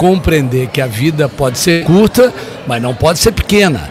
[0.00, 2.32] compreender que a vida pode ser curta,
[2.66, 3.90] mas não pode ser pequena.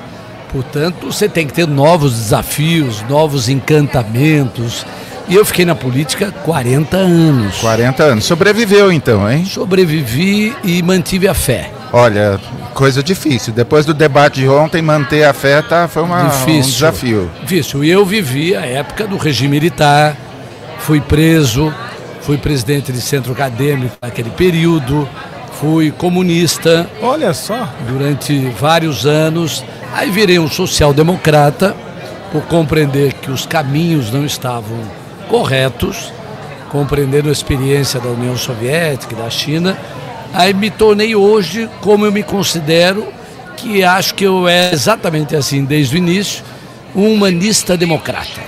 [0.51, 4.83] Portanto, você tem que ter novos desafios, novos encantamentos.
[5.27, 7.57] E eu fiquei na política 40 anos.
[7.59, 8.25] 40 anos.
[8.25, 9.45] Sobreviveu então, hein?
[9.45, 11.69] Sobrevivi e mantive a fé.
[11.93, 12.39] Olha,
[12.73, 13.53] coisa difícil.
[13.53, 17.31] Depois do debate de ontem, manter a fé tá, foi uma, difícil, um desafio.
[17.43, 17.83] Difícil.
[17.83, 20.17] E eu vivi a época do regime militar,
[20.79, 21.71] fui preso,
[22.21, 25.07] fui presidente de centro acadêmico naquele período,
[25.59, 26.89] fui comunista.
[27.01, 27.67] Olha só.
[27.87, 29.63] Durante vários anos.
[29.93, 31.75] Aí virei um social-democrata
[32.31, 34.79] por compreender que os caminhos não estavam
[35.27, 36.13] corretos,
[36.69, 39.75] compreendendo a experiência da União Soviética e da China
[40.33, 43.07] Aí me tornei hoje, como eu me considero,
[43.57, 46.43] que acho que eu é exatamente assim desde o início,
[46.95, 48.41] um humanista democrata.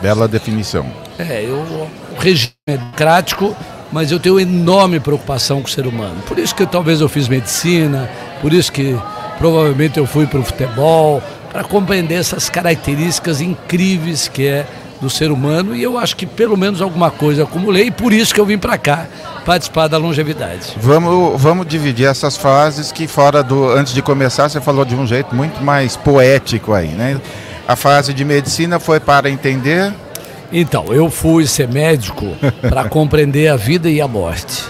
[0.00, 0.86] Bela definição.
[1.18, 3.54] É, eu, o regime é democrático,
[3.92, 6.16] mas eu tenho enorme preocupação com o ser humano.
[6.26, 8.10] Por isso que talvez eu fiz medicina,
[8.40, 8.98] por isso que
[9.38, 11.22] provavelmente eu fui para o futebol,
[11.52, 14.66] para compreender essas características incríveis que é
[15.02, 18.32] do ser humano e eu acho que pelo menos alguma coisa acumulei e por isso
[18.32, 19.06] que eu vim para cá
[19.44, 20.76] participar da longevidade.
[20.80, 25.04] Vamos, vamos dividir essas fases que fora do antes de começar você falou de um
[25.04, 27.20] jeito muito mais poético aí, né?
[27.66, 29.92] A fase de medicina foi para entender.
[30.52, 34.64] Então, eu fui ser médico para compreender a vida e a morte.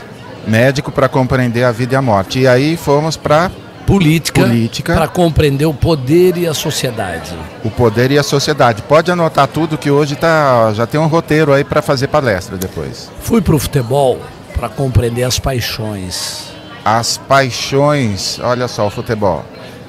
[0.46, 2.40] Médico para compreender a vida e a morte.
[2.40, 3.50] E aí fomos para
[3.86, 4.94] política, política.
[4.94, 7.32] para compreender o poder e a sociedade.
[7.64, 8.82] O poder e a sociedade.
[8.82, 13.10] Pode anotar tudo que hoje tá, já tem um roteiro aí para fazer palestra depois.
[13.20, 14.20] Fui para o futebol
[14.54, 16.52] para compreender as paixões.
[16.84, 19.44] As paixões, olha só o futebol.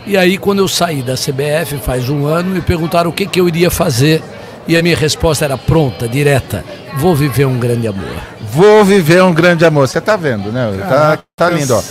[0.05, 3.39] E aí quando eu saí da CBF faz um ano, me perguntaram o que, que
[3.39, 4.22] eu iria fazer.
[4.67, 6.64] E a minha resposta era pronta, direta.
[6.97, 8.16] Vou viver um grande amor.
[8.52, 9.88] Vou viver um grande amor.
[9.88, 10.72] Você tá vendo, né?
[10.88, 11.81] Tá, tá lindo, ó.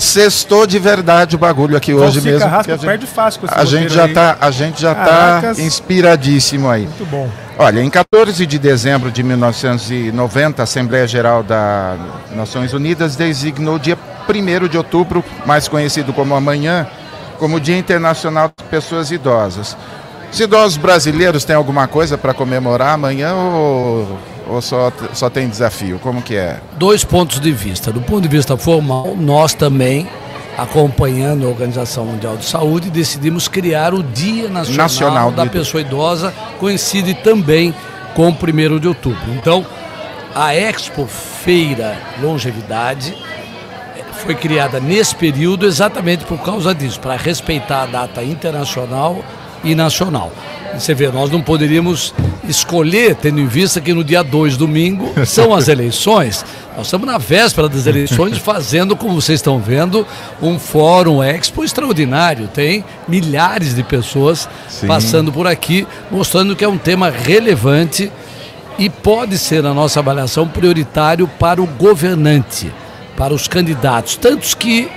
[0.00, 2.40] Sextou de verdade o bagulho aqui hoje mesmo.
[2.40, 4.14] Carrasco a gente, perde fácil com esse a gente já aí.
[4.14, 6.84] tá, A gente já tá inspiradíssimo aí.
[6.84, 7.28] Muito bom.
[7.58, 11.98] Olha, em 14 de dezembro de 1990, a Assembleia Geral das
[12.34, 16.86] Nações Unidas designou o dia 1 de outubro, mais conhecido como amanhã,
[17.38, 19.76] como Dia Internacional das Pessoas Idosas.
[20.32, 24.18] Os idosos brasileiros têm alguma coisa para comemorar amanhã ou
[24.50, 25.98] ou só, só tem desafio?
[26.00, 26.60] Como que é?
[26.76, 27.92] Dois pontos de vista.
[27.92, 30.08] Do ponto de vista formal, nós também,
[30.58, 36.34] acompanhando a Organização Mundial de Saúde, decidimos criar o Dia Nacional, Nacional da Pessoa Idosa,
[36.58, 37.72] coincide também
[38.14, 39.32] com o 1 de outubro.
[39.34, 39.64] Então,
[40.34, 43.16] a Expo Feira Longevidade
[43.96, 49.24] eh, foi criada nesse período exatamente por causa disso, para respeitar a data internacional
[49.62, 50.32] e nacional.
[50.74, 52.14] Você vê, nós não poderíamos
[52.48, 56.44] escolher, tendo em vista que no dia 2, domingo, são as eleições.
[56.76, 60.06] Nós estamos na véspera das eleições, fazendo, como vocês estão vendo,
[60.40, 62.48] um fórum expo extraordinário.
[62.48, 64.86] Tem milhares de pessoas Sim.
[64.86, 68.10] passando por aqui, mostrando que é um tema relevante
[68.78, 72.72] e pode ser, na nossa avaliação, prioritário para o governante,
[73.16, 74.16] para os candidatos.
[74.16, 74.88] Tantos que,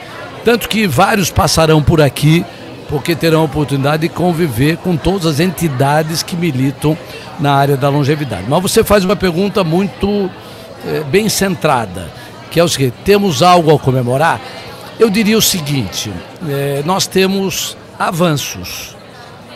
[0.46, 2.46] tanto que vários passarão por aqui
[2.94, 6.96] porque terão a oportunidade de conviver com todas as entidades que militam
[7.40, 8.46] na área da longevidade.
[8.48, 10.30] Mas você faz uma pergunta muito
[10.86, 12.08] é, bem centrada,
[12.52, 14.40] que é o seguinte: temos algo a comemorar?
[15.00, 16.14] Eu diria o seguinte:
[16.48, 18.96] é, nós temos avanços,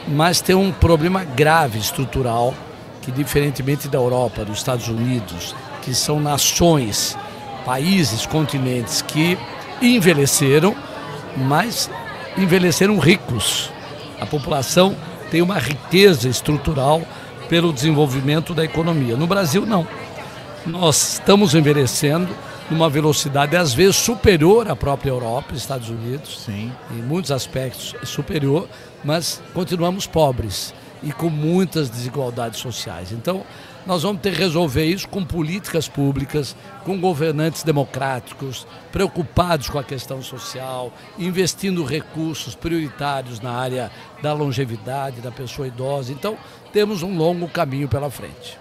[0.07, 2.55] mas tem um problema grave estrutural
[3.03, 7.15] que, diferentemente da Europa, dos Estados Unidos, que são nações,
[7.63, 9.37] países, continentes que
[9.79, 10.75] envelheceram,
[11.37, 11.87] mas
[12.37, 13.71] envelheceram ricos.
[14.19, 14.95] A população
[15.31, 17.01] tem uma riqueza estrutural
[17.49, 19.15] pelo desenvolvimento da economia.
[19.15, 19.87] No Brasil, não.
[20.65, 22.27] Nós estamos envelhecendo
[22.69, 26.43] numa velocidade às vezes superior à própria Europa, Estados Unidos.
[26.45, 26.71] Sim.
[26.91, 28.67] Em muitos aspectos superior,
[29.03, 33.11] mas continuamos pobres e com muitas desigualdades sociais.
[33.11, 33.43] Então,
[33.87, 39.83] nós vamos ter que resolver isso com políticas públicas, com governantes democráticos, preocupados com a
[39.83, 43.89] questão social, investindo recursos prioritários na área
[44.21, 46.11] da longevidade, da pessoa idosa.
[46.11, 46.37] Então,
[46.73, 48.59] temos um longo caminho pela frente.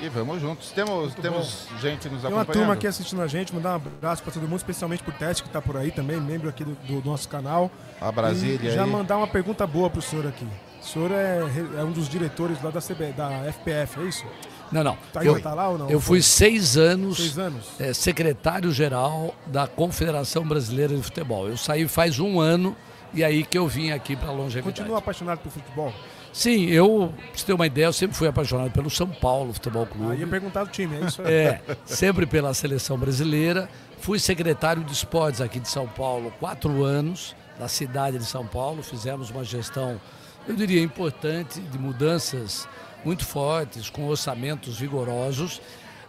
[0.00, 0.70] E vamos juntos.
[0.72, 2.30] Temos, temos gente nos acompanhando.
[2.30, 5.14] Tem uma turma aqui assistindo a gente, mandar um abraço para todo mundo, especialmente para
[5.14, 7.70] o Teste que está por aí também, membro aqui do, do nosso canal.
[8.00, 8.70] A Brasília.
[8.70, 8.90] E já aí.
[8.90, 10.46] mandar uma pergunta boa para o senhor aqui.
[10.86, 11.40] O senhor é,
[11.78, 14.24] é um dos diretores lá da, CB, da FPF, é isso?
[14.70, 14.96] Não, não.
[15.12, 15.90] Tá, eu, tá lá ou não?
[15.90, 17.66] Eu fui seis anos, seis anos.
[17.80, 21.48] É, secretário-geral da Confederação Brasileira de Futebol.
[21.48, 22.76] Eu saí faz um ano
[23.12, 24.78] e aí que eu vim aqui para longevidade.
[24.78, 25.92] Continua apaixonado por futebol?
[26.32, 29.86] Sim, eu, pra você ter uma ideia, eu sempre fui apaixonado pelo São Paulo Futebol
[29.86, 30.12] Clube.
[30.12, 31.22] Ah, ia perguntar do time, é isso.
[31.26, 33.68] É, sempre pela seleção brasileira.
[33.98, 38.82] Fui secretário de esportes aqui de São Paulo quatro anos, da cidade de São Paulo.
[38.82, 39.98] Fizemos uma gestão,
[40.48, 42.68] eu diria, importante, de mudanças
[43.04, 45.60] muito fortes, com orçamentos vigorosos.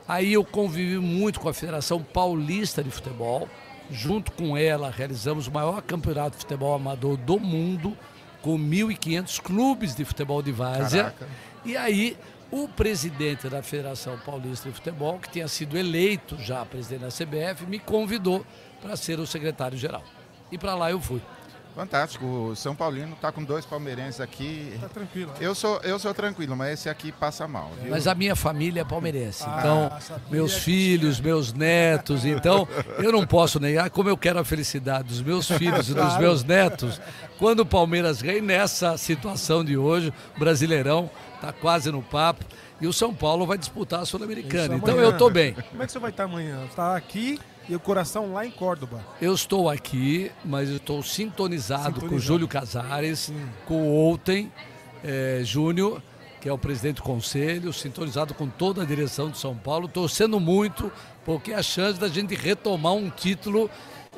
[0.07, 3.47] Aí eu convivi muito com a Federação Paulista de Futebol.
[3.89, 7.97] Junto com ela, realizamos o maior campeonato de futebol amador do mundo
[8.41, 11.03] com 1.500 clubes de futebol de várzea.
[11.05, 11.27] Caraca.
[11.65, 12.17] E aí,
[12.51, 17.65] o presidente da Federação Paulista de Futebol, que tinha sido eleito já presidente da CBF,
[17.65, 18.45] me convidou
[18.81, 20.03] para ser o secretário-geral.
[20.51, 21.21] E para lá eu fui.
[21.77, 22.25] Fantástico.
[22.25, 24.75] O São Paulino está com dois palmeirenses aqui.
[24.81, 25.31] Tá tranquilo.
[25.33, 25.37] Né?
[25.41, 27.71] Eu sou, eu sou tranquilo, mas esse aqui passa mal.
[27.79, 27.91] Viu?
[27.91, 29.43] Mas a minha família é palmeirense.
[29.45, 32.25] Ah, então, meus filhos, meus netos.
[32.25, 36.17] Então, eu não posso negar como eu quero a felicidade dos meus filhos e dos
[36.17, 36.99] meus netos.
[37.37, 42.43] Quando o Palmeiras ganha, nessa situação de hoje, o Brasileirão está quase no papo.
[42.81, 44.75] E o São Paulo vai disputar a Sul-Americana.
[44.75, 45.53] Então eu estou bem.
[45.53, 46.65] Como é que você vai estar amanhã?
[46.65, 49.01] Está aqui e o coração lá em Córdoba.
[49.21, 52.09] Eu estou aqui, mas estou sintonizado, sintonizado.
[52.09, 53.49] com o Júlio Casares, Sim.
[53.65, 54.51] com o Outem
[55.03, 56.01] é, Júnior,
[56.39, 60.39] que é o presidente do conselho, sintonizado com toda a direção de São Paulo, torcendo
[60.39, 60.91] muito,
[61.25, 63.69] porque a chance da gente retomar um título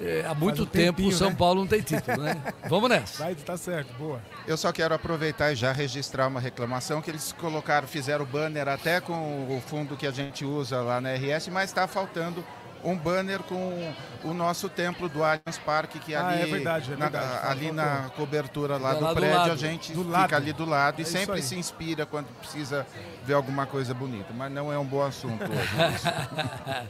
[0.02, 1.36] é, há muito um tempo o São né?
[1.36, 2.42] Paulo não tem título, né?
[2.70, 3.24] Vamos nessa.
[3.24, 4.22] Vai, tá certo, boa.
[4.48, 8.68] Eu só quero aproveitar e já registrar uma reclamação que eles colocaram, fizeram o banner
[8.68, 12.44] até com o fundo que a gente usa lá na RS, mas está faltando
[12.84, 13.94] um banner com
[14.24, 17.26] o nosso templo do Allianz Parque, que ah, ali, é verdade, é verdade.
[17.26, 20.36] Na, ali na cobertura lá do, prédio, do a gente do fica lado.
[20.36, 22.86] ali do lado é e sempre se inspira quando precisa
[23.26, 24.34] ver alguma coisa bonita.
[24.34, 26.90] Mas não é um bom assunto hoje.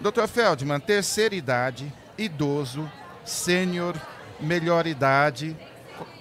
[0.00, 2.90] Doutor Feldman, terceira idade, idoso,
[3.24, 3.96] sênior,
[4.40, 5.56] melhor idade.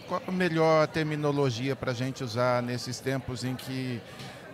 [0.07, 4.01] Qual a melhor terminologia para a gente usar nesses tempos em que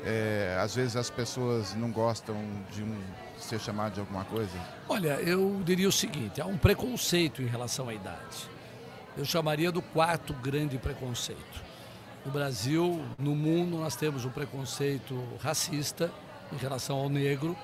[0.04, 2.36] é, às vezes as pessoas não gostam
[2.72, 3.00] de um,
[3.44, 4.52] ser chamado de alguma coisa?
[4.88, 8.50] Olha, eu diria o seguinte: há um preconceito em relação à idade.
[9.18, 11.62] Eu chamaria do quarto grande preconceito.
[12.26, 16.12] No Brasil, no mundo, nós temos um preconceito racista
[16.52, 17.56] em relação ao negro,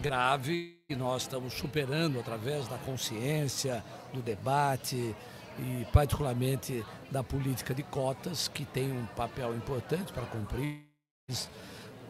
[0.00, 3.82] grave, e nós estamos superando através da consciência,
[4.12, 5.16] do debate
[5.58, 10.84] e, particularmente, da política de cotas, que tem um papel importante para cumprir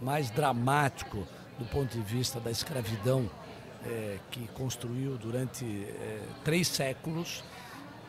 [0.02, 1.26] mais dramático
[1.58, 3.28] do ponto de vista da escravidão
[3.86, 7.44] é, que construiu durante é, três séculos.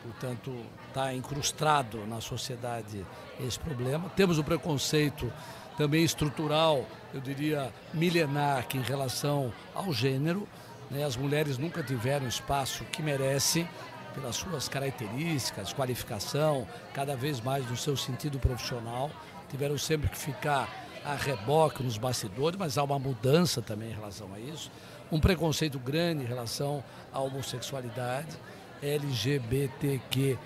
[0.02, 0.54] Portanto,
[0.88, 3.04] está incrustado na sociedade
[3.40, 4.08] esse problema.
[4.10, 5.30] Temos o preconceito
[5.76, 10.46] também estrutural, eu diria milenar, que em relação ao gênero.
[10.90, 13.68] Né, as mulheres nunca tiveram espaço que merecem
[14.14, 19.10] pelas suas características, qualificação, cada vez mais no seu sentido profissional.
[19.50, 24.28] Tiveram sempre que ficar a reboque nos bastidores, mas há uma mudança também em relação
[24.34, 24.72] a isso.
[25.10, 26.82] Um preconceito grande em relação
[27.12, 28.36] à homossexualidade,
[28.82, 30.36] LGBTQIA,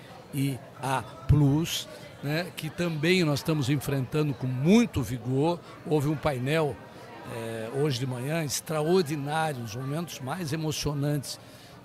[2.21, 5.59] né, que também nós estamos enfrentando com muito vigor.
[5.83, 6.75] Houve um painel
[7.35, 11.39] é, hoje de manhã extraordinário, os momentos mais emocionantes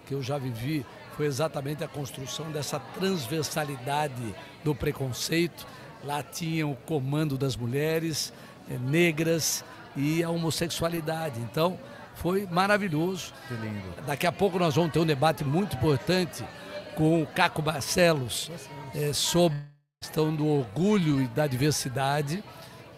[0.07, 0.85] que eu já vivi
[1.17, 5.67] foi exatamente a construção dessa transversalidade do preconceito.
[6.05, 8.33] Lá tinha o comando das mulheres,
[8.69, 9.65] negras
[9.97, 11.41] e a homossexualidade.
[11.41, 11.79] Então,
[12.15, 13.33] foi maravilhoso.
[14.07, 16.45] Daqui a pouco nós vamos ter um debate muito importante
[16.95, 18.51] com o Caco Barcelos
[18.95, 22.43] é, sobre a questão do orgulho e da diversidade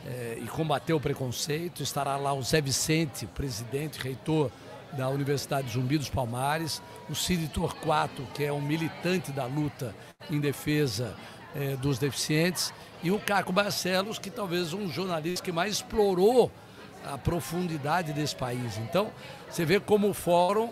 [0.06, 1.82] é, e combater o preconceito.
[1.82, 4.50] Estará lá o Zé Vicente, presidente, reitor
[4.92, 9.94] da Universidade Zumbi dos Palmares, o Cid Torquato, que é um militante da luta
[10.30, 11.14] em defesa
[11.54, 16.50] é, dos deficientes, e o Caco Barcelos, que talvez um jornalista que mais explorou
[17.06, 18.76] a profundidade desse país.
[18.78, 19.10] Então,
[19.48, 20.70] você vê como o fórum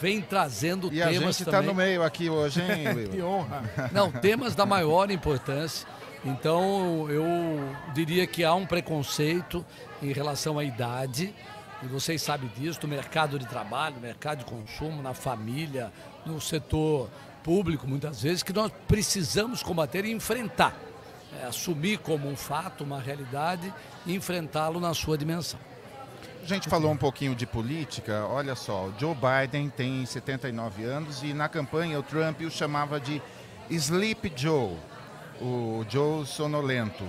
[0.00, 3.90] vem trazendo e temas a gente está no meio aqui hoje, hein, que honra!
[3.92, 5.86] Não, temas da maior importância.
[6.24, 7.24] Então, eu
[7.94, 9.64] diria que há um preconceito
[10.00, 11.34] em relação à idade,
[11.82, 15.92] e vocês sabem disso, no mercado de trabalho, mercado de consumo, na família,
[16.24, 17.10] no setor
[17.42, 20.76] público, muitas vezes, que nós precisamos combater e enfrentar.
[21.40, 23.72] É, assumir como um fato, uma realidade
[24.04, 25.58] e enfrentá-lo na sua dimensão.
[26.42, 28.26] A gente falou um pouquinho de política.
[28.26, 32.98] Olha só, o Joe Biden tem 79 anos e na campanha o Trump o chamava
[32.98, 33.22] de
[33.70, 34.76] Sleep Joe,
[35.40, 37.04] o Joe sonolento.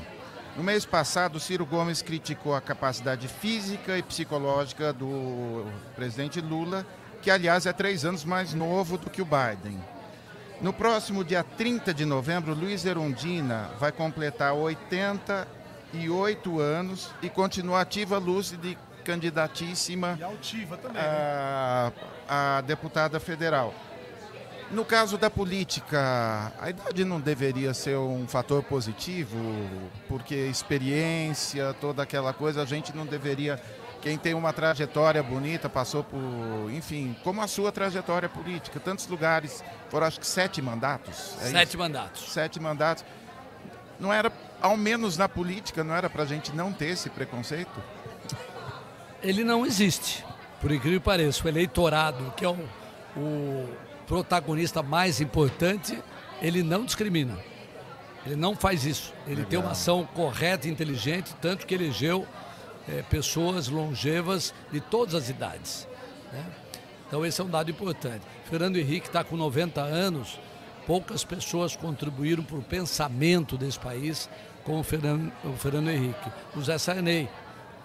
[0.55, 6.85] No mês passado, Ciro Gomes criticou a capacidade física e psicológica do presidente Lula,
[7.23, 9.79] que aliás é três anos mais novo do que o Biden.
[10.63, 18.17] No próximo dia 30 de novembro, Luiz Erundina vai completar 88 anos e continua ativa,
[18.17, 22.03] lúcida e candidatíssima e altiva também, a, né?
[22.29, 23.75] a deputada federal.
[24.72, 29.38] No caso da política, a idade não deveria ser um fator positivo,
[30.08, 33.60] porque experiência, toda aquela coisa, a gente não deveria.
[34.03, 36.19] Quem tem uma trajetória bonita, passou por,
[36.74, 41.38] enfim, como a sua trajetória política, tantos lugares, foram acho que sete mandatos.
[41.41, 41.77] É sete isso?
[41.77, 42.33] mandatos.
[42.33, 43.05] Sete mandatos.
[43.98, 44.29] Não era,
[44.62, 47.72] ao menos na política, não era para a gente não ter esse preconceito?
[49.22, 50.25] Ele não existe,
[50.60, 51.45] por incrível que pareça.
[51.45, 52.60] O eleitorado, que é o,
[53.15, 53.69] o
[54.05, 55.98] protagonista mais importante,
[56.41, 57.39] ele não discrimina.
[58.25, 59.13] Ele não faz isso.
[59.25, 59.50] Ele Legal.
[59.50, 62.27] tem uma ação correta e inteligente, tanto que elegeu
[62.87, 65.87] é, pessoas longevas de todas as idades.
[66.31, 66.45] Né?
[67.07, 68.25] Então esse é um dado importante.
[68.45, 70.39] Fernando Henrique está com 90 anos,
[70.87, 74.29] poucas pessoas contribuíram para o pensamento desse país
[74.63, 76.31] como o Fernando, o Fernando Henrique.
[76.55, 77.29] O Zé Sarney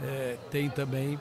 [0.03, 1.19] é, tem também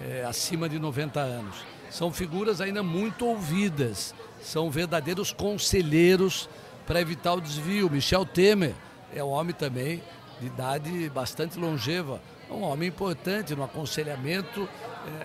[0.00, 1.56] é, acima de 90 anos.
[1.90, 6.48] São figuras ainda muito ouvidas são verdadeiros conselheiros
[6.86, 7.90] para evitar o desvio.
[7.90, 8.74] Michel Temer
[9.14, 10.02] é um homem também
[10.40, 12.20] de idade bastante longeva,
[12.50, 14.68] um homem importante no aconselhamento,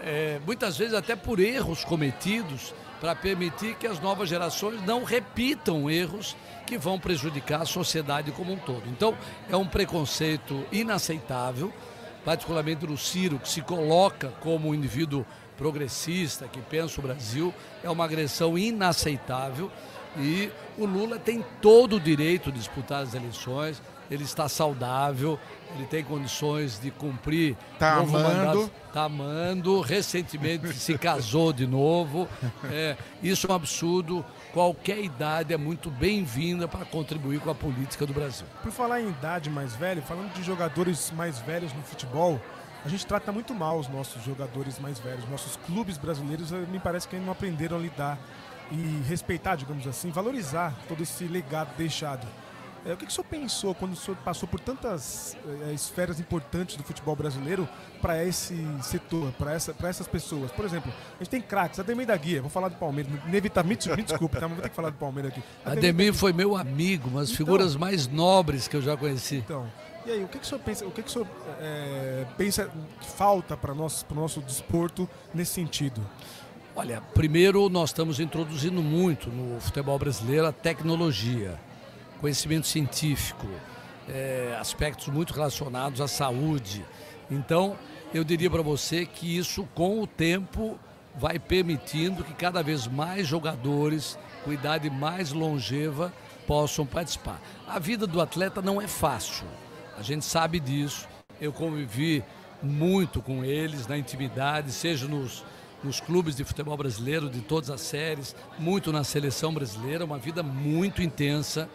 [0.04, 5.04] é, é, muitas vezes até por erros cometidos, para permitir que as novas gerações não
[5.04, 8.84] repitam erros que vão prejudicar a sociedade como um todo.
[8.88, 9.18] Então,
[9.50, 11.74] é um preconceito inaceitável,
[12.24, 15.26] particularmente do Ciro, que se coloca como um indivíduo
[15.58, 17.54] progressista que pensa o Brasil,
[17.84, 19.70] é uma agressão inaceitável
[20.18, 23.82] e o Lula tem todo o direito de disputar as eleições,
[24.14, 25.40] ele está saudável,
[25.76, 27.58] ele tem condições de cumprir.
[27.74, 28.72] Está amando.
[28.88, 32.28] Está amando, recentemente se casou de novo.
[32.72, 34.24] É, isso é um absurdo.
[34.54, 38.46] Qualquer idade é muito bem-vinda para contribuir com a política do Brasil.
[38.62, 42.40] Por falar em idade mais velha, falando de jogadores mais velhos no futebol,
[42.86, 45.28] a gente trata muito mal os nossos jogadores mais velhos.
[45.30, 48.20] Nossos clubes brasileiros, eh, me parece que ainda não aprenderam a lidar
[48.72, 52.28] e respeitar, digamos assim, valorizar todo esse legado deixado.
[52.86, 55.38] É, o que, que o senhor pensou quando o senhor passou por tantas
[55.68, 57.68] é, esferas importantes do futebol brasileiro
[58.02, 60.52] para esse setor, para essa, essas pessoas?
[60.52, 64.04] Por exemplo, a gente tem craques, Ademir da Guia, vou falar do Palmeiras, inevitavelmente, me
[64.04, 65.42] desculpe, tá, mas vou ter que falar do Palmeiras aqui.
[65.66, 69.38] Ademir, Ademir foi meu amigo, uma das então, figuras mais nobres que eu já conheci.
[69.38, 69.66] Então,
[70.06, 71.28] e aí, o que, que o senhor pensa, o que, que o senhor
[71.62, 76.02] é, pensa que falta para o nosso desporto nesse sentido?
[76.76, 81.58] Olha, primeiro nós estamos introduzindo muito no futebol brasileiro a tecnologia,
[82.24, 83.46] conhecimento científico,
[84.08, 86.86] é, aspectos muito relacionados à saúde.
[87.30, 87.76] Então,
[88.14, 90.80] eu diria para você que isso, com o tempo,
[91.18, 96.14] vai permitindo que cada vez mais jogadores com idade mais longeva
[96.48, 97.42] possam participar.
[97.68, 99.46] A vida do atleta não é fácil.
[99.98, 101.06] A gente sabe disso.
[101.42, 102.24] Eu convivi
[102.62, 105.44] muito com eles na intimidade, seja nos,
[105.84, 110.42] nos clubes de futebol brasileiro, de todas as séries, muito na seleção brasileira, uma vida
[110.42, 111.70] muito intensa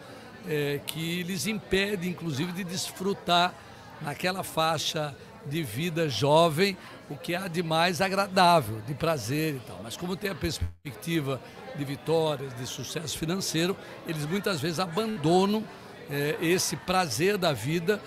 [0.47, 3.53] é, que lhes impede, inclusive, de desfrutar
[4.01, 5.15] naquela faixa
[5.45, 6.77] de vida jovem
[7.09, 9.79] o que há de mais agradável, de prazer e tal.
[9.83, 11.41] Mas como tem a perspectiva
[11.75, 13.75] de vitórias, de sucesso financeiro,
[14.07, 15.63] eles muitas vezes abandonam
[16.09, 18.01] é, esse prazer da vida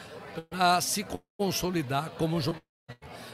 [0.49, 1.05] para se
[1.39, 2.63] consolidar como jogador.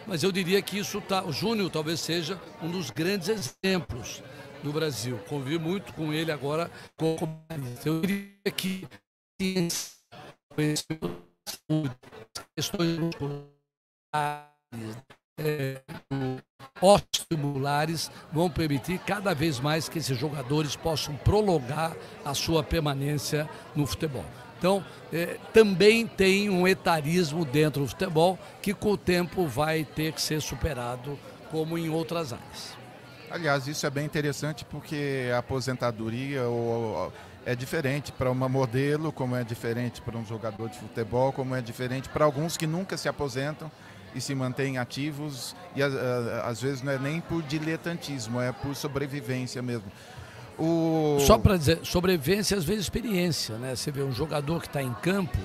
[0.06, 4.22] Mas eu diria que isso tá, o Júnior talvez seja um dos grandes exemplos
[4.62, 5.18] do Brasil.
[5.28, 7.44] Convivi muito com ele agora como
[7.84, 8.86] Eu diria que
[12.56, 13.50] questões musculares,
[15.38, 15.80] é,
[18.32, 24.24] vão permitir cada vez mais que esses jogadores possam prolongar a sua permanência no futebol.
[24.58, 30.12] Então, é, também tem um etarismo dentro do futebol que com o tempo vai ter
[30.12, 31.16] que ser superado,
[31.50, 32.77] como em outras áreas.
[33.30, 36.42] Aliás, isso é bem interessante porque a aposentadoria
[37.44, 41.60] é diferente para uma modelo, como é diferente para um jogador de futebol, como é
[41.60, 43.70] diferente para alguns que nunca se aposentam
[44.14, 49.60] e se mantêm ativos e às vezes não é nem por diletantismo, é por sobrevivência
[49.60, 49.90] mesmo.
[50.58, 51.18] O...
[51.20, 53.76] Só para dizer, sobrevivência às vezes experiência, né?
[53.76, 55.38] Você vê um jogador que está em campo,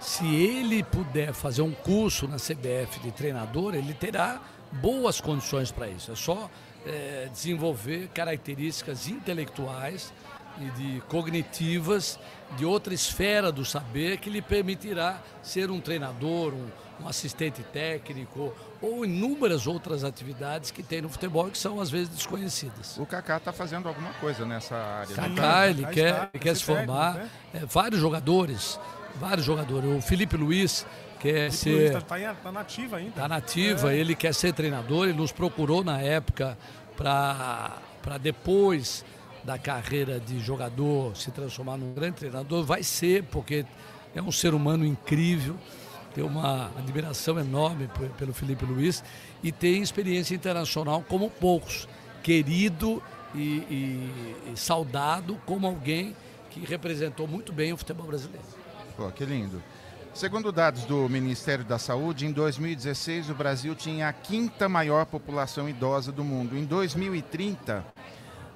[0.00, 4.40] se ele puder fazer um curso na CBF de treinador, ele terá
[4.72, 6.12] boas condições para isso.
[6.12, 6.50] É só
[6.86, 10.12] é, desenvolver características intelectuais
[10.60, 12.18] e de cognitivas
[12.56, 16.68] de outra esfera do saber que lhe permitirá ser um treinador, um,
[17.02, 22.08] um assistente técnico ou inúmeras outras atividades que tem no futebol que são às vezes
[22.10, 22.96] desconhecidas.
[22.98, 25.16] O Kaká está fazendo alguma coisa nessa área.
[25.16, 25.28] Né?
[25.34, 27.14] Kaká, ele, quer, ele quer se formar.
[27.14, 27.30] Né?
[27.54, 28.78] É, vários jogadores,
[29.16, 29.90] vários jogadores.
[29.90, 30.86] O Felipe Luiz
[31.32, 31.86] quer Felipe ser.
[31.86, 33.10] Está tá, tá nativa ainda.
[33.10, 33.96] Está nativa, é.
[33.96, 36.58] ele quer ser treinador, ele nos procurou na época
[36.96, 39.04] para depois
[39.42, 43.64] da carreira de jogador se transformar num grande treinador, vai ser, porque
[44.14, 45.56] é um ser humano incrível,
[46.14, 49.02] tem uma admiração enorme pelo Felipe Luiz
[49.42, 51.88] e tem experiência internacional como poucos,
[52.22, 53.02] querido
[53.34, 56.16] e, e, e saudado como alguém
[56.50, 58.46] que representou muito bem o futebol brasileiro.
[58.96, 59.60] Pô, que lindo.
[60.14, 65.68] Segundo dados do Ministério da Saúde, em 2016 o Brasil tinha a quinta maior população
[65.68, 66.56] idosa do mundo.
[66.56, 67.84] Em 2030,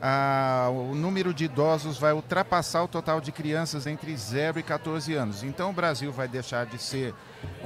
[0.00, 5.12] ah, o número de idosos vai ultrapassar o total de crianças entre 0 e 14
[5.14, 5.42] anos.
[5.42, 7.12] Então o Brasil vai deixar de ser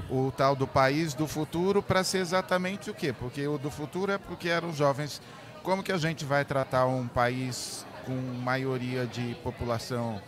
[0.08, 3.12] o tal do país do futuro para ser exatamente o quê?
[3.12, 5.20] Porque o do futuro é porque eram jovens.
[5.62, 10.18] Como que a gente vai tratar um país com maioria de população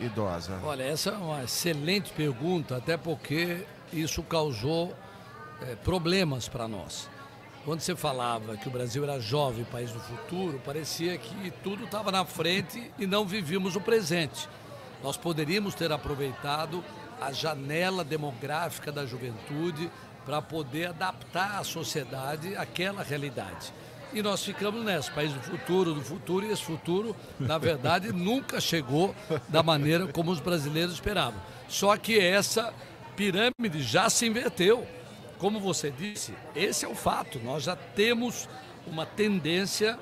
[0.00, 0.60] idosa?
[0.62, 4.94] Olha, essa é uma excelente pergunta, até porque isso causou
[5.62, 7.08] é, problemas para nós.
[7.64, 12.12] Quando você falava que o Brasil era jovem, país do futuro, parecia que tudo estava
[12.12, 14.48] na frente e não vivíamos o presente.
[15.02, 16.84] Nós poderíamos ter aproveitado
[17.20, 19.90] a janela demográfica da juventude
[20.24, 23.72] para poder adaptar a sociedade àquela realidade.
[24.16, 28.58] E nós ficamos nessa, país do futuro, do futuro, e esse futuro, na verdade, nunca
[28.62, 29.14] chegou
[29.46, 31.38] da maneira como os brasileiros esperavam.
[31.68, 32.72] Só que essa
[33.14, 34.86] pirâmide já se inverteu.
[35.36, 37.38] Como você disse, esse é o fato.
[37.40, 38.48] Nós já temos
[38.86, 39.98] uma tendência,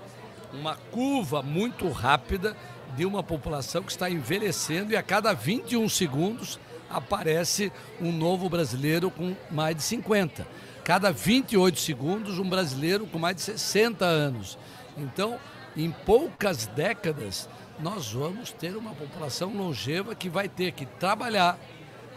[0.52, 2.56] uma curva muito rápida
[2.96, 9.10] de uma população que está envelhecendo e a cada 21 segundos aparece um novo brasileiro
[9.10, 10.46] com mais de 50.
[10.84, 14.58] Cada 28 segundos, um brasileiro com mais de 60 anos.
[14.98, 15.38] Então,
[15.74, 17.48] em poucas décadas,
[17.80, 21.58] nós vamos ter uma população longeva que vai ter que trabalhar,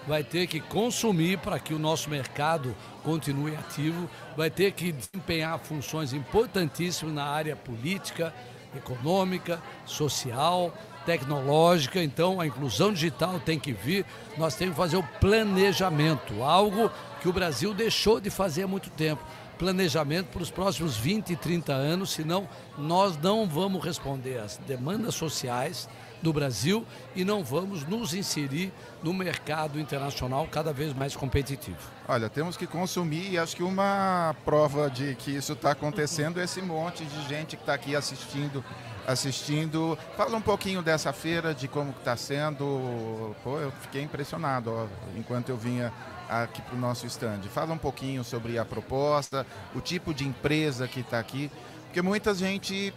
[0.06, 5.58] vai ter que consumir para que o nosso mercado continue ativo, vai ter que desempenhar
[5.60, 8.34] funções importantíssimas na área política,
[8.76, 10.74] econômica, social,
[11.06, 12.04] tecnológica.
[12.04, 14.06] Então, a inclusão digital tem que vir.
[14.38, 18.90] Nós temos que fazer o planejamento, algo que o Brasil deixou de fazer há muito
[18.90, 19.24] tempo.
[19.58, 25.16] Planejamento para os próximos 20 e 30 anos, senão nós não vamos responder às demandas
[25.16, 25.90] sociais
[26.22, 28.72] do Brasil e não vamos nos inserir
[29.04, 31.78] no mercado internacional cada vez mais competitivo.
[32.08, 36.44] Olha, temos que consumir e acho que uma prova de que isso está acontecendo é
[36.44, 38.64] esse monte de gente que está aqui assistindo
[39.08, 39.98] assistindo.
[40.18, 43.34] Fala um pouquinho dessa feira, de como está sendo.
[43.42, 44.86] Pô, eu fiquei impressionado ó,
[45.18, 45.94] enquanto eu vinha
[46.30, 47.42] aqui para o nosso stand.
[47.54, 51.52] Fala um pouquinho sobre a proposta, o tipo de empresa que está aqui.
[51.86, 52.94] Porque muita gente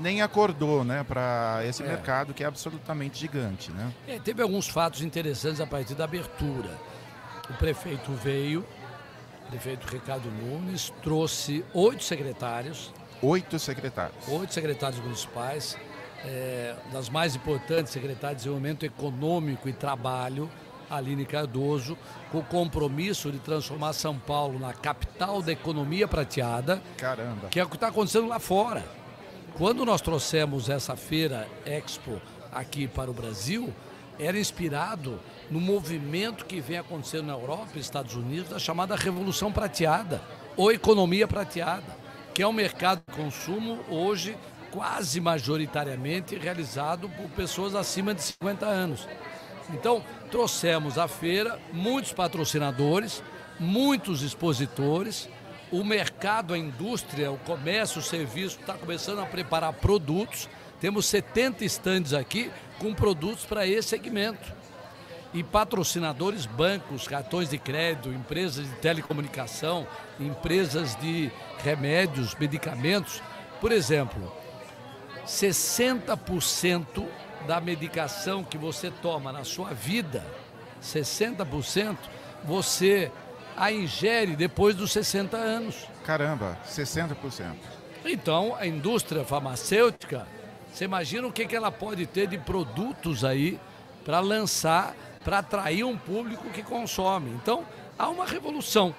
[0.00, 1.86] nem acordou né, para esse é.
[1.86, 3.72] mercado que é absolutamente gigante.
[3.72, 3.92] Né?
[4.06, 6.78] É, teve alguns fatos interessantes a partir da abertura.
[7.50, 8.64] O prefeito veio,
[9.46, 12.92] o prefeito Ricardo Nunes, trouxe oito secretários.
[13.20, 14.28] Oito secretários.
[14.28, 15.76] Oito secretários municipais,
[16.24, 20.50] é, das mais importantes, secretários de Desenvolvimento Econômico e Trabalho,
[20.96, 21.96] Aline Cardoso,
[22.30, 26.82] com o compromisso de transformar São Paulo na capital da economia prateada.
[26.96, 27.48] Caramba.
[27.48, 28.84] Que é o que está acontecendo lá fora.
[29.54, 33.72] Quando nós trouxemos essa feira Expo aqui para o Brasil,
[34.18, 35.18] era inspirado
[35.50, 40.22] no movimento que vem acontecendo na Europa e Estados Unidos, da chamada Revolução Prateada,
[40.56, 41.96] ou economia prateada,
[42.34, 44.36] que é um mercado de consumo hoje
[44.70, 49.06] quase majoritariamente realizado por pessoas acima de 50 anos.
[49.70, 53.22] Então, trouxemos à feira muitos patrocinadores,
[53.60, 55.28] muitos expositores,
[55.70, 60.48] o mercado, a indústria, o comércio, o serviço está começando a preparar produtos.
[60.80, 64.52] Temos 70 estandes aqui com produtos para esse segmento.
[65.34, 69.86] E patrocinadores, bancos, cartões de crédito, empresas de telecomunicação,
[70.18, 73.22] empresas de remédios, medicamentos.
[73.60, 74.32] Por exemplo,
[75.26, 77.06] 60%
[77.46, 80.24] da medicação que você toma na sua vida,
[80.82, 81.96] 60%,
[82.44, 83.10] você
[83.56, 85.86] a ingere depois dos 60 anos.
[86.04, 87.54] Caramba, 60%.
[88.04, 90.26] Então, a indústria farmacêutica,
[90.72, 93.60] você imagina o que, que ela pode ter de produtos aí
[94.04, 97.30] para lançar, para atrair um público que consome.
[97.30, 97.64] Então,
[97.98, 98.94] há uma revolução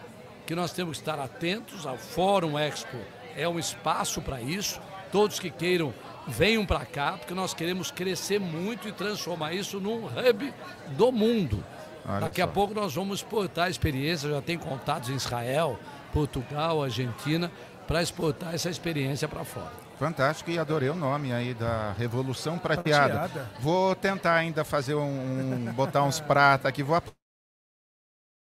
[0.46, 1.86] que nós temos que estar atentos.
[1.86, 2.98] ao Fórum Expo
[3.36, 4.80] é um espaço para isso.
[5.12, 5.94] Todos que queiram
[6.28, 10.54] venham para cá, porque nós queremos crescer muito e transformar isso num hub
[10.90, 11.64] do mundo.
[12.06, 12.46] Olha Daqui só.
[12.46, 15.80] a pouco nós vamos exportar a experiência, já tem contatos em Israel,
[16.12, 17.52] Portugal, Argentina,
[17.88, 19.72] para exportar essa experiência para fora.
[19.98, 23.20] Fantástico e adorei o nome aí da Revolução Prateada.
[23.20, 23.52] Prateada.
[23.60, 27.02] Vou tentar ainda fazer um, um botar uns pratos aqui, vou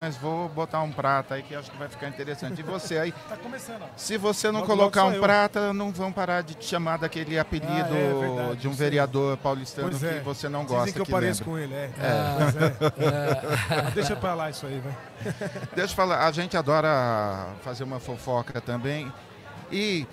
[0.01, 2.60] mas vou botar um prata aí que acho que vai ficar interessante.
[2.60, 3.13] E você aí?
[3.29, 3.84] Tá começando.
[3.95, 7.39] Se você não logo, colocar logo um prata, não vão parar de te chamar daquele
[7.39, 10.19] apelido ah, é, de um vereador paulistano pois que é.
[10.19, 10.86] você não gosta.
[10.86, 11.51] Dizem que eu pareço lembra.
[11.53, 11.91] com ele, é.
[11.99, 13.88] é.
[13.88, 13.91] é.
[13.95, 14.95] Deixa pra lá isso aí, vai.
[15.75, 19.12] Deixa eu falar, a gente adora fazer uma fofoca também.
[19.71, 20.05] E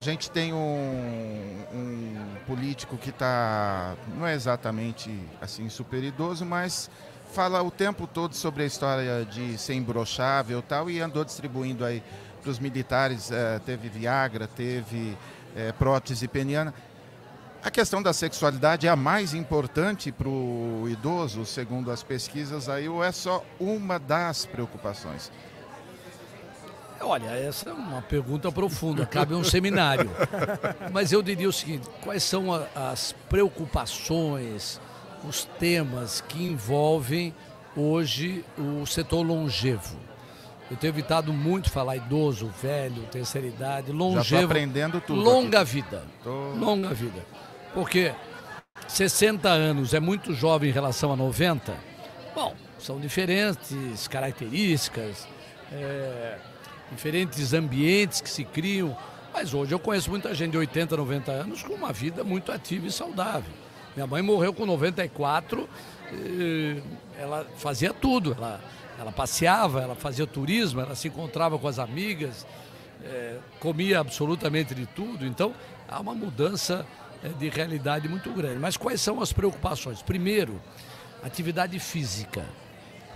[0.00, 6.90] a gente tem um, um político que está, não é exatamente assim super idoso, mas
[7.32, 11.84] fala o tempo todo sobre a história de ser imbrochável e tal, e andou distribuindo
[11.84, 12.02] aí
[12.42, 15.16] para os militares, é, teve Viagra, teve
[15.54, 16.74] é, prótese peniana.
[17.62, 22.88] A questão da sexualidade é a mais importante para o idoso, segundo as pesquisas aí,
[22.88, 25.30] ou é só uma das preocupações?
[27.02, 30.10] Olha, essa é uma pergunta profunda, cabe um seminário.
[30.92, 34.80] Mas eu diria o seguinte: quais são a, as preocupações,
[35.24, 37.34] os temas que envolvem
[37.76, 39.96] hoje o setor longevo.
[40.70, 44.24] Eu tenho evitado muito falar idoso, velho, terceira idade, longevo.
[44.24, 45.20] Já aprendendo tudo.
[45.20, 45.72] Longa aqui.
[45.72, 46.04] vida.
[46.22, 46.52] Tô...
[46.52, 47.24] Longa vida.
[47.74, 48.14] Porque
[48.86, 51.74] 60 anos é muito jovem em relação a 90.
[52.34, 55.26] Bom, são diferentes características,
[55.72, 56.38] é,
[56.92, 58.96] diferentes ambientes que se criam.
[59.32, 62.86] Mas hoje eu conheço muita gente de 80, 90 anos com uma vida muito ativa
[62.86, 63.52] e saudável.
[63.94, 65.68] Minha mãe morreu com 94,
[67.18, 68.34] ela fazia tudo.
[68.36, 68.60] Ela,
[68.98, 72.46] ela passeava, ela fazia turismo, ela se encontrava com as amigas,
[73.02, 75.26] é, comia absolutamente de tudo.
[75.26, 75.54] Então,
[75.88, 76.86] há uma mudança
[77.22, 78.58] é, de realidade muito grande.
[78.58, 80.02] Mas quais são as preocupações?
[80.02, 80.60] Primeiro,
[81.22, 82.44] atividade física,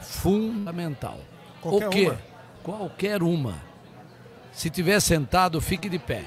[0.01, 1.21] fundamental.
[1.61, 2.07] Qualquer o quê?
[2.09, 2.23] Uma.
[2.63, 3.55] Qualquer uma.
[4.53, 6.25] Se tiver sentado, fique de pé.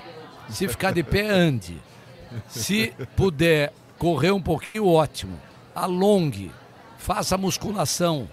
[0.50, 1.82] Se ficar de pé, ande.
[2.48, 5.40] Se puder correr um pouquinho, ótimo.
[5.76, 6.52] Alongue,
[6.98, 8.28] faça musculação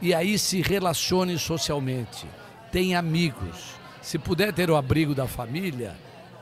[0.00, 2.26] e aí se relacione socialmente.
[2.72, 3.74] Tem amigos.
[4.02, 5.96] Se puder ter o abrigo da família,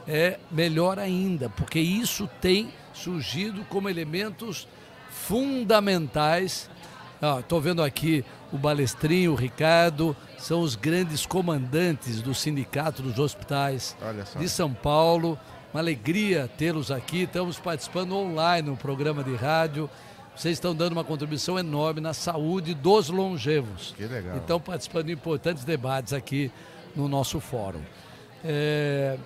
[0.08, 4.66] é melhor ainda, porque isso tem surgido como elementos
[5.10, 6.68] fundamentais.
[7.38, 13.96] Estou vendo aqui o Balestrinho, o Ricardo, são os grandes comandantes do Sindicato dos Hospitais
[14.38, 15.38] de São Paulo.
[15.72, 17.22] Uma alegria tê-los aqui.
[17.22, 19.88] Estamos participando online no programa de rádio.
[20.36, 23.94] Vocês estão dando uma contribuição enorme na saúde dos longevos.
[23.96, 24.36] Que legal.
[24.36, 26.52] Estão participando de importantes debates aqui
[26.94, 27.80] no nosso fórum.
[28.44, 29.16] É,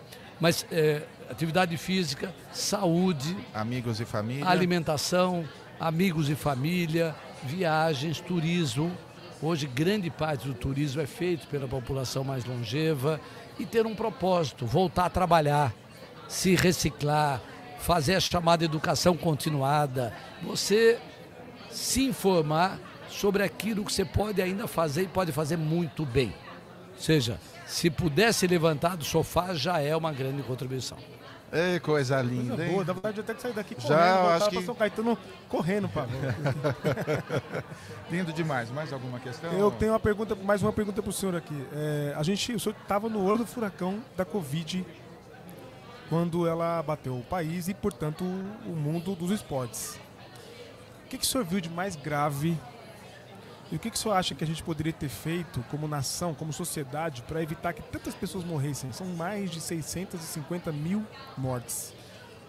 [0.41, 3.37] mas é, atividade física, saúde.
[3.53, 4.49] Amigos e família.
[4.49, 5.45] Alimentação,
[5.81, 8.97] amigos e família, viagens, turismo.
[9.43, 13.21] Hoje, grande parte do turismo é feito pela população mais longeva
[13.59, 15.75] e ter um propósito, voltar a trabalhar
[16.29, 17.41] se reciclar,
[17.79, 20.13] fazer a chamada educação continuada,
[20.43, 20.99] você
[21.71, 26.35] se informar sobre aquilo que você pode ainda fazer e pode fazer muito bem.
[26.95, 30.99] Ou seja, se puder se levantar do sofá, já é uma grande contribuição.
[31.53, 34.63] Ei, coisa linda, coisa boa, dá vontade de até sair daqui correndo, Já, acho que...
[34.65, 35.17] São Caetano
[35.49, 36.05] correndo, pá.
[38.11, 38.69] Lindo demais.
[38.71, 39.53] Mais alguma questão?
[39.53, 41.55] Eu tenho uma pergunta, mais uma pergunta para o senhor aqui.
[41.73, 44.85] É, a gente, o senhor estava no olho do furacão da Covid
[46.09, 49.99] quando ela bateu o país e, portanto, o mundo dos esportes.
[51.05, 52.57] O que, que o senhor viu de mais grave
[53.71, 56.35] e o que, que o senhor acha que a gente poderia ter feito como nação,
[56.35, 58.93] como sociedade, para evitar que tantas pessoas morressem?
[58.93, 61.05] São mais de 650 mil
[61.37, 61.93] mortes.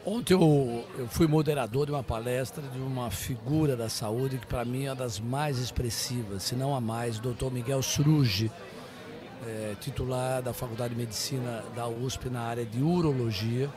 [0.05, 4.63] Ontem eu, eu fui moderador de uma palestra de uma figura da saúde que para
[4.63, 8.51] mim é uma das mais expressivas, se não a mais, o doutor Miguel Sruge,
[9.47, 13.69] é, titular da Faculdade de Medicina da USP na área de urologia,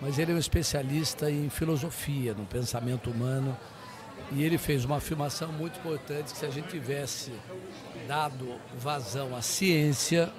[0.00, 3.56] mas ele é um especialista em filosofia, no pensamento humano,
[4.32, 7.32] e ele fez uma afirmação muito importante que se a gente tivesse
[8.08, 10.32] dado vazão à ciência,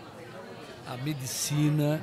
[0.86, 2.02] à medicina,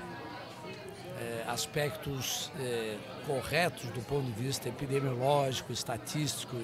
[1.21, 6.57] é, aspectos é, corretos do ponto de vista epidemiológico, estatístico,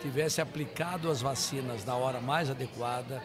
[0.00, 3.22] tivesse aplicado as vacinas na hora mais adequada,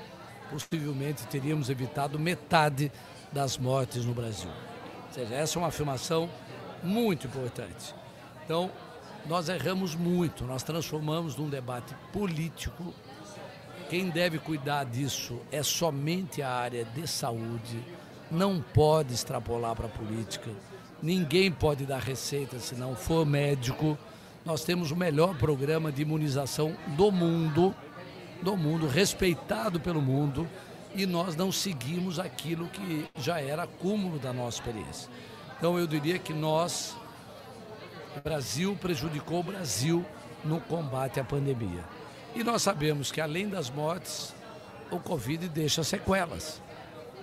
[0.54, 2.92] possivelmente teríamos evitado metade
[3.32, 4.52] das mortes no Brasil.
[5.08, 6.30] Ou seja, essa é uma afirmação
[6.84, 7.96] muito importante.
[8.46, 8.70] Então,
[9.26, 12.94] nós erramos muito, nós transformamos num debate político.
[13.90, 17.84] Quem deve cuidar disso é somente a área de saúde,
[18.30, 20.52] não pode extrapolar para a política.
[21.02, 23.98] Ninguém pode dar receita se não for médico.
[24.46, 27.74] Nós temos o melhor programa de imunização do mundo,
[28.44, 30.48] do mundo, respeitado pelo mundo,
[30.94, 35.10] e nós não seguimos aquilo que já era cúmulo da nossa experiência.
[35.58, 36.96] Então eu diria que nós,
[38.24, 40.06] Brasil prejudicou o Brasil
[40.44, 41.84] no combate à pandemia.
[42.36, 44.36] E nós sabemos que além das mortes,
[44.92, 46.62] o Covid deixa sequelas.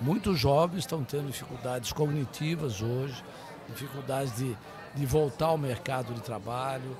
[0.00, 3.22] Muitos jovens estão tendo dificuldades cognitivas hoje,
[3.68, 4.56] dificuldades de,
[4.94, 6.96] de voltar ao mercado de trabalho,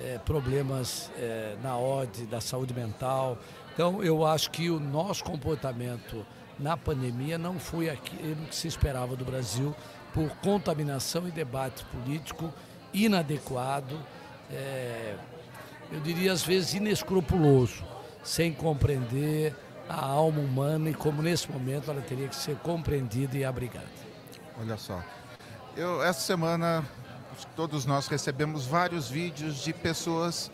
[0.00, 3.38] é, problemas é, na ordem da saúde mental.
[3.72, 6.26] Então, eu acho que o nosso comportamento
[6.58, 9.74] na pandemia não foi aquilo que se esperava do Brasil
[10.12, 12.52] por contaminação e debate político
[12.92, 13.98] inadequado,
[14.50, 15.16] é,
[15.90, 17.82] eu diria às vezes inescrupuloso,
[18.22, 19.54] sem compreender
[19.88, 23.88] a alma humana e como nesse momento ela teria que ser compreendida e abrigada.
[24.60, 25.02] Olha só,
[25.76, 26.84] eu essa semana
[27.56, 30.50] todos nós recebemos vários vídeos de pessoas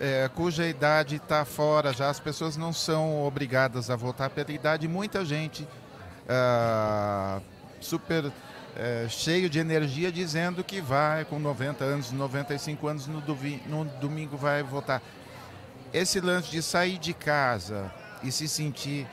[0.00, 4.86] é, cuja idade está fora já, as pessoas não são obrigadas a votar pela idade,
[4.86, 5.66] muita gente
[6.28, 7.40] ah,
[7.80, 8.30] super
[8.76, 13.20] é, cheio de energia dizendo que vai com 90 anos, 95 anos no,
[13.66, 15.02] no domingo vai votar.
[15.92, 17.90] Esse lance de sair de casa
[18.22, 19.06] e se sentir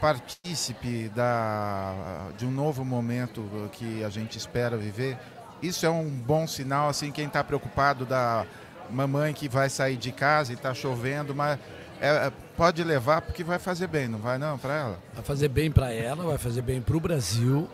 [0.00, 5.16] partícipe da, de um novo momento que a gente espera viver,
[5.62, 8.46] isso é um bom sinal, assim, quem está preocupado da
[8.90, 11.58] mamãe que vai sair de casa e está chovendo, mas
[12.00, 14.98] é, é, pode levar porque vai fazer bem, não vai não para ela?
[15.14, 17.68] Vai fazer bem para ela, vai fazer bem para o Brasil,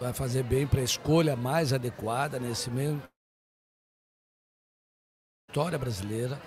[0.00, 3.02] vai fazer bem para a escolha mais adequada nesse mesmo
[5.48, 6.40] história brasileira,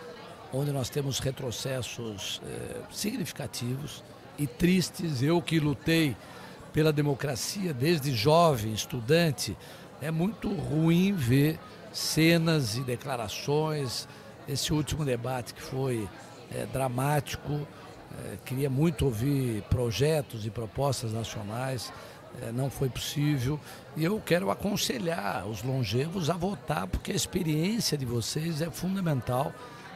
[0.52, 4.04] onde nós temos retrocessos é, significativos
[4.36, 5.22] e tristes.
[5.22, 6.18] Eu que lutei
[6.74, 9.56] pela democracia desde jovem, estudante,
[10.02, 11.60] é muito ruim ver
[11.96, 14.08] cenas e declarações.
[14.48, 16.08] Esse último debate que foi
[16.54, 17.66] é, dramático,
[18.24, 21.92] é, queria muito ouvir projetos e propostas nacionais,
[22.42, 23.60] é, não foi possível.
[23.96, 29.54] E eu quero aconselhar os longevos a votar, porque a experiência de vocês é fundamental,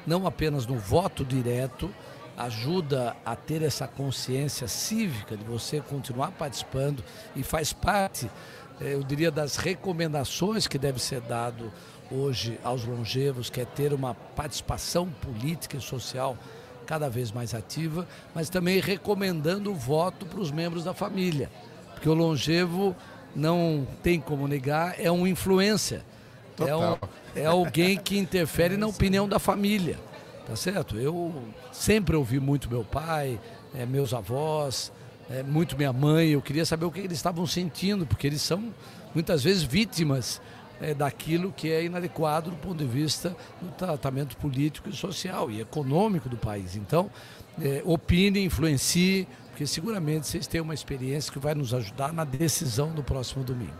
[0.07, 1.93] não apenas no voto direto,
[2.37, 7.03] ajuda a ter essa consciência cívica de você continuar participando
[7.35, 8.31] e faz parte
[8.81, 11.71] eu diria, das recomendações que deve ser dado
[12.11, 16.37] hoje aos longevos, que é ter uma participação política e social
[16.85, 21.49] cada vez mais ativa, mas também recomendando o voto para os membros da família,
[21.93, 22.95] porque o longevo
[23.35, 26.03] não tem como negar, é um influência,
[26.59, 26.97] é, um,
[27.35, 29.99] é alguém que interfere na opinião da família,
[30.47, 30.97] tá certo?
[30.97, 31.31] Eu
[31.71, 33.39] sempre ouvi muito meu pai,
[33.75, 34.91] é, meus avós,
[35.29, 38.73] é, muito minha mãe, eu queria saber o que eles estavam sentindo, porque eles são
[39.13, 40.41] muitas vezes vítimas
[40.81, 45.61] é, daquilo que é inadequado do ponto de vista do tratamento político e social e
[45.61, 46.75] econômico do país.
[46.75, 47.09] Então,
[47.61, 52.91] é, opine, influencie, porque seguramente vocês têm uma experiência que vai nos ajudar na decisão
[52.91, 53.73] do próximo domingo.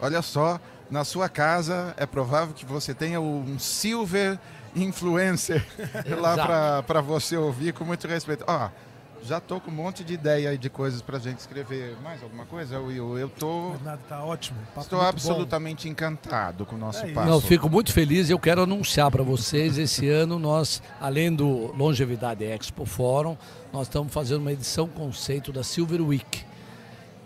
[0.00, 0.60] Olha só,
[0.90, 4.38] na sua casa é provável que você tenha um silver
[4.74, 5.64] influencer
[6.20, 8.44] lá para você ouvir com muito respeito.
[8.46, 8.89] Ó, oh,
[9.22, 11.96] já tô com um monte de ideia aí de coisas pra gente escrever.
[12.02, 13.18] Mais alguma coisa, Will?
[13.18, 13.74] Eu tô.
[13.84, 14.58] Nada, tá ótimo.
[14.74, 15.92] Papo estou absolutamente bom.
[15.92, 17.28] encantado com o nosso é papo.
[17.28, 21.74] Não, fico muito feliz e eu quero anunciar para vocês, esse ano nós, além do
[21.76, 23.36] Longevidade Expo Fórum,
[23.72, 26.44] nós estamos fazendo uma edição conceito da Silver Week,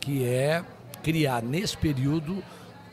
[0.00, 0.64] que é
[1.02, 2.42] criar nesse período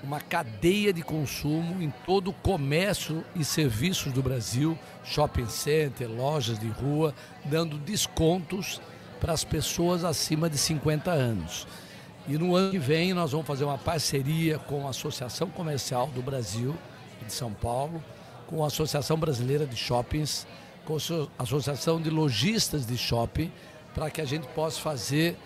[0.03, 6.57] uma cadeia de consumo em todo o comércio e serviços do Brasil, shopping center, lojas
[6.57, 7.13] de rua,
[7.45, 8.81] dando descontos
[9.19, 11.67] para as pessoas acima de 50 anos.
[12.27, 16.21] E no ano que vem nós vamos fazer uma parceria com a Associação Comercial do
[16.21, 16.75] Brasil,
[17.25, 18.03] de São Paulo,
[18.47, 20.47] com a Associação Brasileira de Shoppings,
[20.85, 20.97] com
[21.37, 23.51] a Associação de Lojistas de Shopping,
[23.93, 25.37] para que a gente possa fazer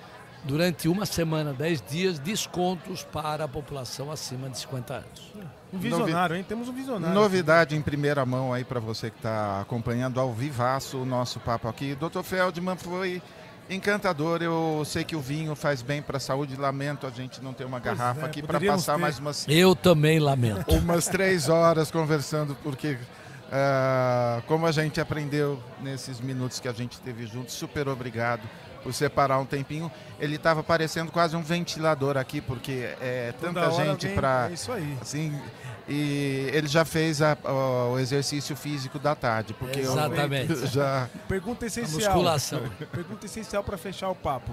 [0.45, 5.34] durante uma semana, dez dias, descontos para a população acima de 50 anos.
[5.73, 6.45] Um visionário, hein?
[6.47, 7.13] Temos um visionário.
[7.13, 11.67] Novidade em primeira mão aí para você que está acompanhando ao vivaço o nosso papo
[11.67, 11.95] aqui.
[11.95, 12.23] Dr.
[12.23, 13.21] Feldman foi
[13.69, 14.41] encantador.
[14.41, 16.55] Eu sei que o vinho faz bem para a saúde.
[16.55, 19.01] Lamento a gente não ter uma pois garrafa é, aqui para passar ter.
[19.01, 19.45] mais umas.
[19.49, 20.73] Eu também lamento.
[20.75, 22.97] Umas três horas conversando, porque
[23.45, 28.41] Uh, como a gente aprendeu nesses minutos que a gente teve juntos, super obrigado
[28.81, 29.91] por separar um tempinho.
[30.19, 34.49] Ele estava parecendo quase um ventilador aqui, porque é tanta gente para.
[34.49, 34.97] É isso aí.
[35.01, 35.39] Assim,
[35.88, 40.51] e ele já fez a, a, o exercício físico da tarde, porque Exatamente.
[40.51, 42.12] Eu já Pergunta essencial.
[42.12, 42.62] A musculação.
[42.91, 44.51] Pergunta essencial para fechar o papo.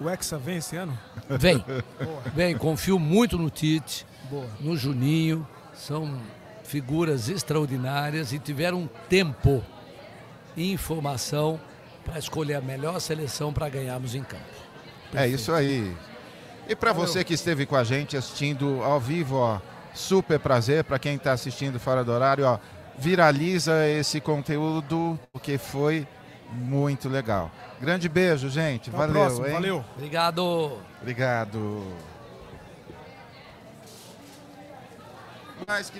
[0.00, 0.98] O Hexa vem esse ano?
[1.28, 1.64] Vem.
[2.34, 4.46] Vem, confio muito no Tite, Boa.
[4.60, 6.20] no Juninho São
[6.64, 9.62] figuras extraordinárias e tiveram tempo
[10.56, 11.60] e informação
[12.04, 14.42] para escolher a melhor seleção para ganharmos em campo.
[15.12, 15.16] Perfeito.
[15.16, 15.94] É isso aí.
[16.68, 19.60] E para você que esteve com a gente assistindo ao vivo, ó,
[19.94, 20.84] super prazer.
[20.84, 22.58] Para quem está assistindo fora do horário, ó,
[22.98, 26.06] viraliza esse conteúdo porque foi
[26.50, 27.50] muito legal.
[27.80, 28.88] Grande beijo, gente.
[28.88, 29.52] Até valeu, próximo, hein?
[29.52, 29.84] Valeu.
[29.96, 30.78] Obrigado.
[31.00, 31.82] Obrigado.
[35.66, 35.92] Mas que